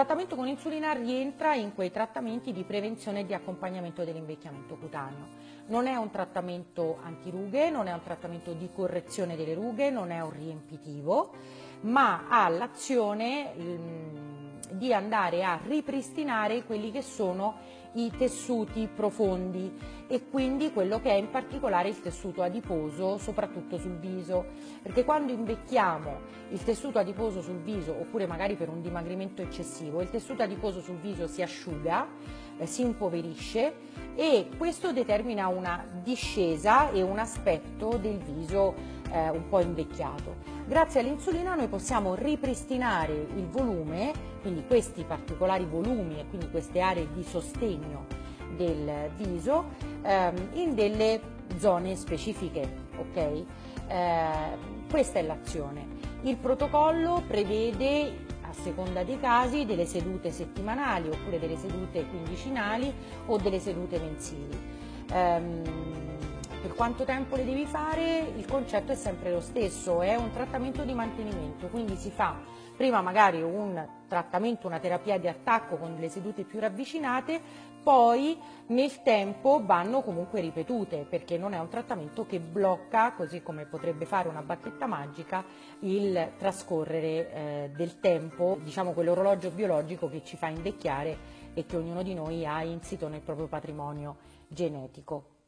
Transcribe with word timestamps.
Il 0.00 0.06
trattamento 0.06 0.34
con 0.34 0.48
insulina 0.48 0.94
rientra 0.94 1.54
in 1.54 1.74
quei 1.74 1.90
trattamenti 1.90 2.54
di 2.54 2.64
prevenzione 2.64 3.20
e 3.20 3.26
di 3.26 3.34
accompagnamento 3.34 4.02
dell'invecchiamento 4.02 4.76
cutaneo. 4.76 5.26
Non 5.66 5.86
è 5.86 5.94
un 5.94 6.10
trattamento 6.10 6.98
antirughe, 7.02 7.68
non 7.68 7.86
è 7.86 7.92
un 7.92 8.02
trattamento 8.02 8.54
di 8.54 8.70
correzione 8.72 9.36
delle 9.36 9.52
rughe, 9.52 9.90
non 9.90 10.10
è 10.10 10.22
un 10.22 10.30
riempitivo, 10.30 11.32
ma 11.82 12.28
ha 12.30 12.48
l'azione 12.48 13.52
di 14.72 14.92
andare 14.92 15.44
a 15.44 15.60
ripristinare 15.64 16.64
quelli 16.64 16.90
che 16.90 17.02
sono 17.02 17.78
i 17.94 18.12
tessuti 18.16 18.88
profondi 18.94 19.72
e 20.06 20.28
quindi 20.30 20.72
quello 20.72 21.00
che 21.00 21.10
è 21.10 21.14
in 21.14 21.30
particolare 21.30 21.88
il 21.88 22.00
tessuto 22.00 22.42
adiposo 22.42 23.18
soprattutto 23.18 23.78
sul 23.78 23.98
viso. 23.98 24.46
Perché 24.82 25.04
quando 25.04 25.32
invecchiamo 25.32 26.38
il 26.50 26.62
tessuto 26.62 26.98
adiposo 26.98 27.42
sul 27.42 27.58
viso 27.58 27.92
oppure 27.92 28.26
magari 28.26 28.54
per 28.54 28.68
un 28.68 28.80
dimagrimento 28.80 29.42
eccessivo 29.42 30.00
il 30.00 30.10
tessuto 30.10 30.42
adiposo 30.42 30.80
sul 30.80 30.96
viso 30.96 31.28
si 31.28 31.42
asciuga 31.42 32.08
eh, 32.58 32.66
si 32.66 32.82
impoverisce 32.82 33.72
e 34.14 34.48
questo 34.56 34.92
determina 34.92 35.46
una 35.46 35.86
discesa 36.02 36.90
e 36.90 37.02
un 37.02 37.18
aspetto 37.18 37.96
del 37.96 38.18
viso 38.18 38.98
eh, 39.10 39.30
un 39.30 39.48
po' 39.48 39.60
invecchiato 39.60 40.60
Grazie 40.70 41.00
all'insulina 41.00 41.56
noi 41.56 41.66
possiamo 41.66 42.14
ripristinare 42.14 43.12
il 43.12 43.44
volume, 43.48 44.12
quindi 44.40 44.64
questi 44.68 45.02
particolari 45.02 45.64
volumi 45.64 46.20
e 46.20 46.26
quindi 46.28 46.48
queste 46.48 46.78
aree 46.78 47.08
di 47.12 47.24
sostegno 47.24 48.06
del 48.56 49.10
viso 49.16 49.64
ehm, 50.02 50.50
in 50.52 50.76
delle 50.76 51.20
zone 51.56 51.96
specifiche. 51.96 52.86
Okay? 52.98 53.44
Eh, 53.88 54.28
questa 54.88 55.18
è 55.18 55.22
l'azione. 55.22 55.88
Il 56.22 56.36
protocollo 56.36 57.24
prevede 57.26 58.26
a 58.42 58.52
seconda 58.52 59.02
dei 59.02 59.18
casi 59.18 59.64
delle 59.66 59.86
sedute 59.86 60.30
settimanali 60.30 61.08
oppure 61.08 61.40
delle 61.40 61.56
sedute 61.56 62.06
quindicinali 62.06 62.94
o 63.26 63.36
delle 63.38 63.58
sedute 63.58 63.98
mensili. 63.98 64.78
Per 65.08 65.42
quanto 66.80 67.04
tempo 67.04 67.36
le 67.36 67.44
devi 67.44 67.66
fare? 67.66 68.32
Il 68.38 68.46
concetto 68.46 68.92
è 68.92 68.94
sempre 68.94 69.30
lo 69.30 69.42
stesso, 69.42 70.00
è 70.00 70.16
un 70.16 70.30
trattamento 70.30 70.82
di 70.82 70.94
mantenimento, 70.94 71.66
quindi 71.66 71.94
si 71.94 72.10
fa 72.10 72.34
prima 72.74 73.02
magari 73.02 73.42
un 73.42 73.86
trattamento, 74.08 74.66
una 74.66 74.78
terapia 74.78 75.18
di 75.18 75.28
attacco 75.28 75.76
con 75.76 75.96
le 75.98 76.08
sedute 76.08 76.44
più 76.44 76.58
ravvicinate, 76.58 77.38
poi 77.82 78.34
nel 78.68 79.02
tempo 79.02 79.60
vanno 79.62 80.00
comunque 80.00 80.40
ripetute 80.40 81.04
perché 81.06 81.36
non 81.36 81.52
è 81.52 81.58
un 81.58 81.68
trattamento 81.68 82.24
che 82.24 82.40
blocca, 82.40 83.12
così 83.12 83.42
come 83.42 83.66
potrebbe 83.66 84.06
fare 84.06 84.28
una 84.28 84.40
bacchetta 84.40 84.86
magica, 84.86 85.44
il 85.80 86.32
trascorrere 86.38 87.30
eh, 87.30 87.70
del 87.76 88.00
tempo, 88.00 88.56
diciamo 88.62 88.92
quell'orologio 88.92 89.50
biologico 89.50 90.08
che 90.08 90.24
ci 90.24 90.38
fa 90.38 90.46
invecchiare 90.46 91.18
e 91.52 91.66
che 91.66 91.76
ognuno 91.76 92.02
di 92.02 92.14
noi 92.14 92.46
ha 92.46 92.62
insito 92.62 93.06
nel 93.08 93.20
proprio 93.20 93.48
patrimonio 93.48 94.16
genetico. 94.48 95.39